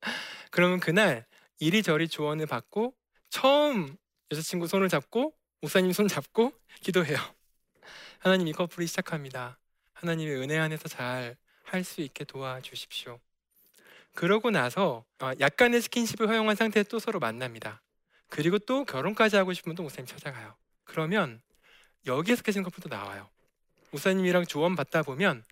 그러면 0.52 0.78
그날 0.78 1.26
이리저리 1.58 2.08
조언을 2.08 2.46
받고 2.46 2.94
처음 3.34 3.96
여자친구 4.30 4.68
손을 4.68 4.88
잡고 4.88 5.34
목사님 5.60 5.92
손 5.92 6.06
잡고 6.06 6.52
기도해요. 6.80 7.16
하나님 8.20 8.46
이 8.46 8.52
커플이 8.52 8.86
시작합니다. 8.86 9.58
하나님의 9.94 10.36
은혜 10.36 10.58
안에서 10.58 10.88
잘 10.88 11.36
할 11.64 11.82
수 11.82 12.00
있게 12.02 12.24
도와주십시오. 12.24 13.18
그러고 14.14 14.50
나서 14.50 15.04
어, 15.20 15.32
약간의 15.40 15.82
스킨십을 15.82 16.28
허용한 16.28 16.54
상태에 16.54 16.84
또 16.84 17.00
서로 17.00 17.18
만납니다. 17.18 17.82
그리고 18.28 18.58
또 18.58 18.84
결혼까지 18.84 19.36
하고 19.36 19.52
싶으면 19.52 19.74
또 19.74 19.82
목사님 19.82 20.06
찾아가요. 20.06 20.54
그러면 20.84 21.42
여기에서 22.06 22.42
깨진 22.42 22.62
커플도 22.62 22.88
나와요. 22.88 23.28
목사님이랑 23.90 24.46
조언 24.46 24.76
받다 24.76 25.02
보면 25.02 25.42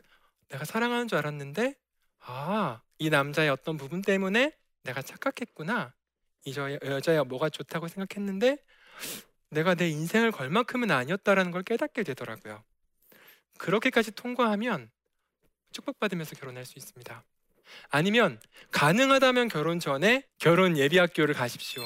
내가 0.48 0.64
사랑하는 0.64 1.08
줄 1.08 1.18
알았는데 1.18 1.74
아, 2.20 2.80
이 2.98 3.10
남자의 3.10 3.48
어떤 3.50 3.76
부분 3.76 4.02
때문에 4.02 4.52
내가 4.84 5.02
착각했구나. 5.02 5.92
이 6.44 6.54
여자야 6.56 7.24
뭐가 7.24 7.48
좋다고 7.48 7.88
생각했는데 7.88 8.58
내가 9.50 9.74
내 9.74 9.88
인생을 9.88 10.32
걸 10.32 10.50
만큼은 10.50 10.90
아니었다라는 10.90 11.50
걸 11.50 11.62
깨닫게 11.62 12.02
되더라고요. 12.02 12.62
그렇게까지 13.58 14.12
통과하면 14.12 14.90
축복받으면서 15.72 16.36
결혼할 16.36 16.64
수 16.64 16.78
있습니다. 16.78 17.22
아니면 17.90 18.40
가능하다면 18.70 19.48
결혼 19.48 19.78
전에 19.78 20.26
결혼 20.38 20.76
예비 20.76 20.98
학교를 20.98 21.34
가십시오. 21.34 21.82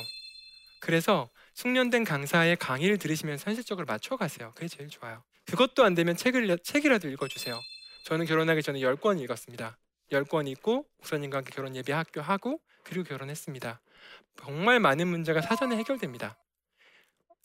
그래서 0.80 1.28
숙련된 1.54 2.04
강사의 2.04 2.56
강의를 2.56 2.98
들으시면서 2.98 3.50
현실적으로 3.50 3.86
맞춰 3.86 4.16
가세요. 4.16 4.52
그게 4.54 4.68
제일 4.68 4.88
좋아요. 4.88 5.22
그것도 5.46 5.84
안 5.84 5.94
되면 5.94 6.16
책을 6.16 6.58
책이라도 6.58 7.08
읽어 7.08 7.28
주세요. 7.28 7.58
저는 8.04 8.26
결혼하기 8.26 8.62
전에 8.62 8.80
10권 8.80 9.20
읽었습니다. 9.22 9.76
10권 10.12 10.48
읽고 10.48 10.86
목사님과 10.98 11.38
함께 11.38 11.52
결혼 11.52 11.74
예비 11.74 11.92
학교 11.92 12.20
하고 12.20 12.60
그리고 12.84 13.04
결혼했습니다. 13.04 13.80
정말 14.38 14.80
많은 14.80 15.08
문제가 15.08 15.40
사전에 15.40 15.76
해결됩니다. 15.76 16.36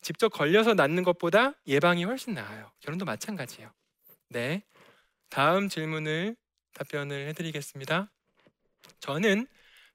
직접 0.02 0.30
걸려서 0.30 0.74
낳는 0.74 1.04
것보다 1.04 1.54
예방이 1.68 2.04
훨씬 2.04 2.34
나아요. 2.34 2.72
결혼도 2.80 3.06
마찬가지예요. 3.06 3.72
네. 4.30 4.64
다음 5.30 5.70
질문을 5.70 6.36
답변을 6.74 7.28
해드리겠습니다. 7.30 8.12
저는 9.00 9.48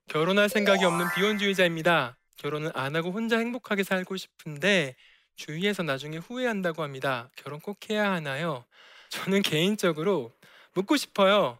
결혼할 0.08 0.48
생각이 0.48 0.84
없는 0.84 1.06
비혼주의자입니다. 1.14 2.16
결혼을 2.36 2.70
안 2.74 2.96
하고 2.96 3.10
혼자 3.10 3.38
행복하게 3.38 3.82
살고 3.82 4.16
싶은데 4.16 4.94
주위에서 5.36 5.82
나중에 5.82 6.18
후회한다고 6.18 6.82
합니다. 6.82 7.30
결혼 7.36 7.60
꼭 7.60 7.90
해야 7.90 8.12
하나요? 8.12 8.64
저는 9.10 9.42
개인적으로 9.42 10.32
묻고 10.74 10.96
싶어요. 10.96 11.58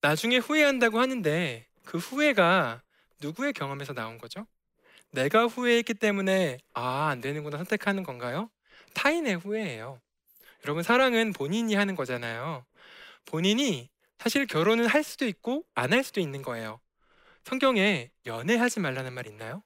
나중에 0.00 0.38
후회한다고 0.38 1.00
하는데 1.00 1.66
그 1.84 1.98
후회가 1.98 2.82
누구의 3.22 3.52
경험에서 3.54 3.92
나온 3.94 4.18
거죠? 4.18 4.46
내가 5.12 5.46
후회했기 5.46 5.94
때문에 5.94 6.58
아, 6.74 7.08
안 7.10 7.20
되는구나 7.20 7.58
선택하는 7.58 8.02
건가요? 8.02 8.50
타인의 8.94 9.36
후회예요. 9.36 10.00
여러분 10.64 10.82
사랑은 10.82 11.32
본인이 11.32 11.74
하는 11.74 11.96
거잖아요. 11.96 12.64
본인이 13.26 13.90
사실 14.18 14.46
결혼은 14.46 14.86
할 14.86 15.02
수도 15.02 15.26
있고 15.26 15.64
안 15.74 15.92
할 15.92 16.04
수도 16.04 16.20
있는 16.20 16.42
거예요. 16.42 16.80
성경에 17.44 18.10
연애하지 18.26 18.80
말라는 18.80 19.12
말 19.12 19.26
있나요? 19.26 19.62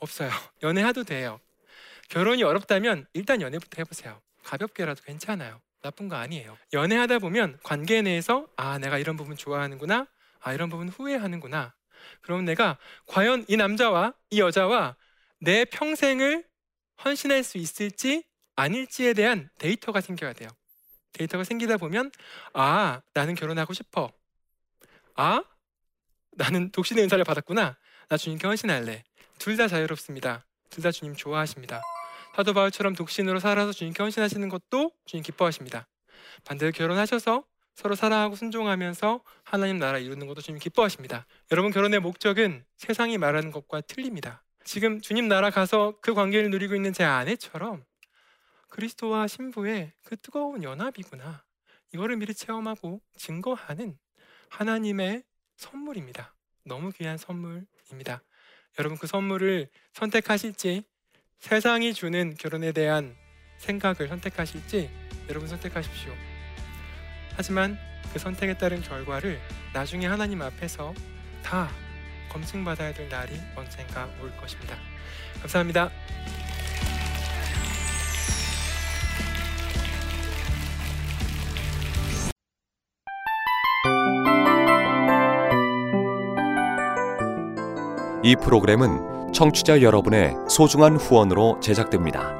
없어요. 0.00 0.30
연애해도 0.62 1.04
돼요. 1.04 1.40
결혼이 2.08 2.42
어렵다면 2.42 3.06
일단 3.14 3.40
연애부터 3.42 3.76
해보세요. 3.78 4.20
가볍게라도 4.44 5.02
괜찮아요. 5.04 5.60
나쁜 5.82 6.08
거 6.08 6.16
아니에요. 6.16 6.58
연애하다 6.72 7.20
보면 7.20 7.58
관계 7.62 8.02
내에서 8.02 8.46
아 8.56 8.78
내가 8.78 8.98
이런 8.98 9.16
부분 9.16 9.36
좋아하는구나, 9.36 10.06
아 10.40 10.52
이런 10.52 10.68
부분 10.70 10.88
후회하는구나 10.88 11.74
그럼 12.22 12.44
내가 12.44 12.78
과연 13.06 13.44
이 13.48 13.56
남자와 13.56 14.14
이 14.30 14.40
여자와 14.40 14.96
내 15.40 15.64
평생을 15.64 16.44
헌신할 17.04 17.42
수 17.44 17.58
있을지 17.58 18.24
아닐지에 18.56 19.14
대한 19.14 19.48
데이터가 19.58 20.00
생겨야 20.00 20.32
돼요. 20.34 20.48
데이터가 21.12 21.44
생기다 21.44 21.76
보면 21.78 22.10
아 22.52 23.00
나는 23.14 23.34
결혼하고 23.34 23.72
싶어. 23.72 24.12
아 25.16 25.42
나는 26.32 26.70
독신의 26.70 27.04
은사를 27.04 27.22
받았구나. 27.24 27.76
나 28.08 28.16
주님께 28.16 28.46
헌신할래. 28.46 29.04
둘 29.38 29.56
다 29.56 29.68
자유롭습니다. 29.68 30.44
둘 30.70 30.82
다 30.82 30.90
주님 30.92 31.14
좋아하십니다. 31.16 31.80
사도 32.36 32.52
바울처럼 32.52 32.94
독신으로 32.94 33.40
살아서 33.40 33.72
주님께 33.72 34.02
헌신하시는 34.02 34.48
것도 34.48 34.92
주님 35.06 35.22
기뻐하십니다. 35.24 35.88
반대로 36.44 36.70
결혼하셔서 36.72 37.44
서로 37.74 37.94
사랑하고 37.94 38.36
순종하면서 38.36 39.20
하나님 39.42 39.78
나라 39.78 39.98
이루는 39.98 40.26
것도 40.26 40.40
주님 40.40 40.58
기뻐하십니다. 40.58 41.26
여러분 41.50 41.70
결혼의 41.70 42.00
목적은 42.00 42.64
세상이 42.76 43.18
말하는 43.18 43.50
것과 43.50 43.80
틀립니다. 43.82 44.42
지금 44.64 45.00
주님 45.00 45.28
나라 45.28 45.50
가서 45.50 45.94
그 46.00 46.14
관계를 46.14 46.50
누리고 46.50 46.74
있는 46.74 46.92
제 46.92 47.04
아내처럼 47.04 47.84
그리스도와 48.68 49.26
신부의 49.26 49.92
그 50.04 50.16
뜨거운 50.16 50.62
연합이구나. 50.62 51.44
이거를 51.92 52.16
미리 52.16 52.34
체험하고 52.34 53.00
증거하는 53.16 53.98
하나님의 54.48 55.24
선물입니다. 55.56 56.34
너무 56.64 56.92
귀한 56.92 57.18
선물입니다. 57.18 58.22
여러분 58.78 58.96
그 58.96 59.06
선물을 59.06 59.68
선택하실지 59.94 60.84
세상이 61.40 61.94
주는 61.94 62.34
결혼에 62.34 62.72
대한 62.72 63.16
생각을 63.58 64.08
선택하실지 64.08 64.90
여러분 65.28 65.48
선택하십시오. 65.48 66.29
하지만 67.40 67.78
그 68.12 68.18
선택에 68.18 68.58
따른 68.58 68.82
결과를 68.82 69.40
나중에 69.72 70.06
하나님 70.06 70.42
앞에서 70.42 70.92
다 71.42 71.70
검증받아야 72.30 72.92
될 72.92 73.08
날이 73.08 73.32
언젠가 73.56 74.10
올 74.22 74.30
것입니다. 74.36 74.76
감사합니다. 75.40 75.88
이 88.22 88.36
프로그램은 88.36 89.32
청취자 89.32 89.80
여러분의 89.80 90.34
소중한 90.50 90.96
후원으로 90.96 91.58
제작됩니다. 91.60 92.39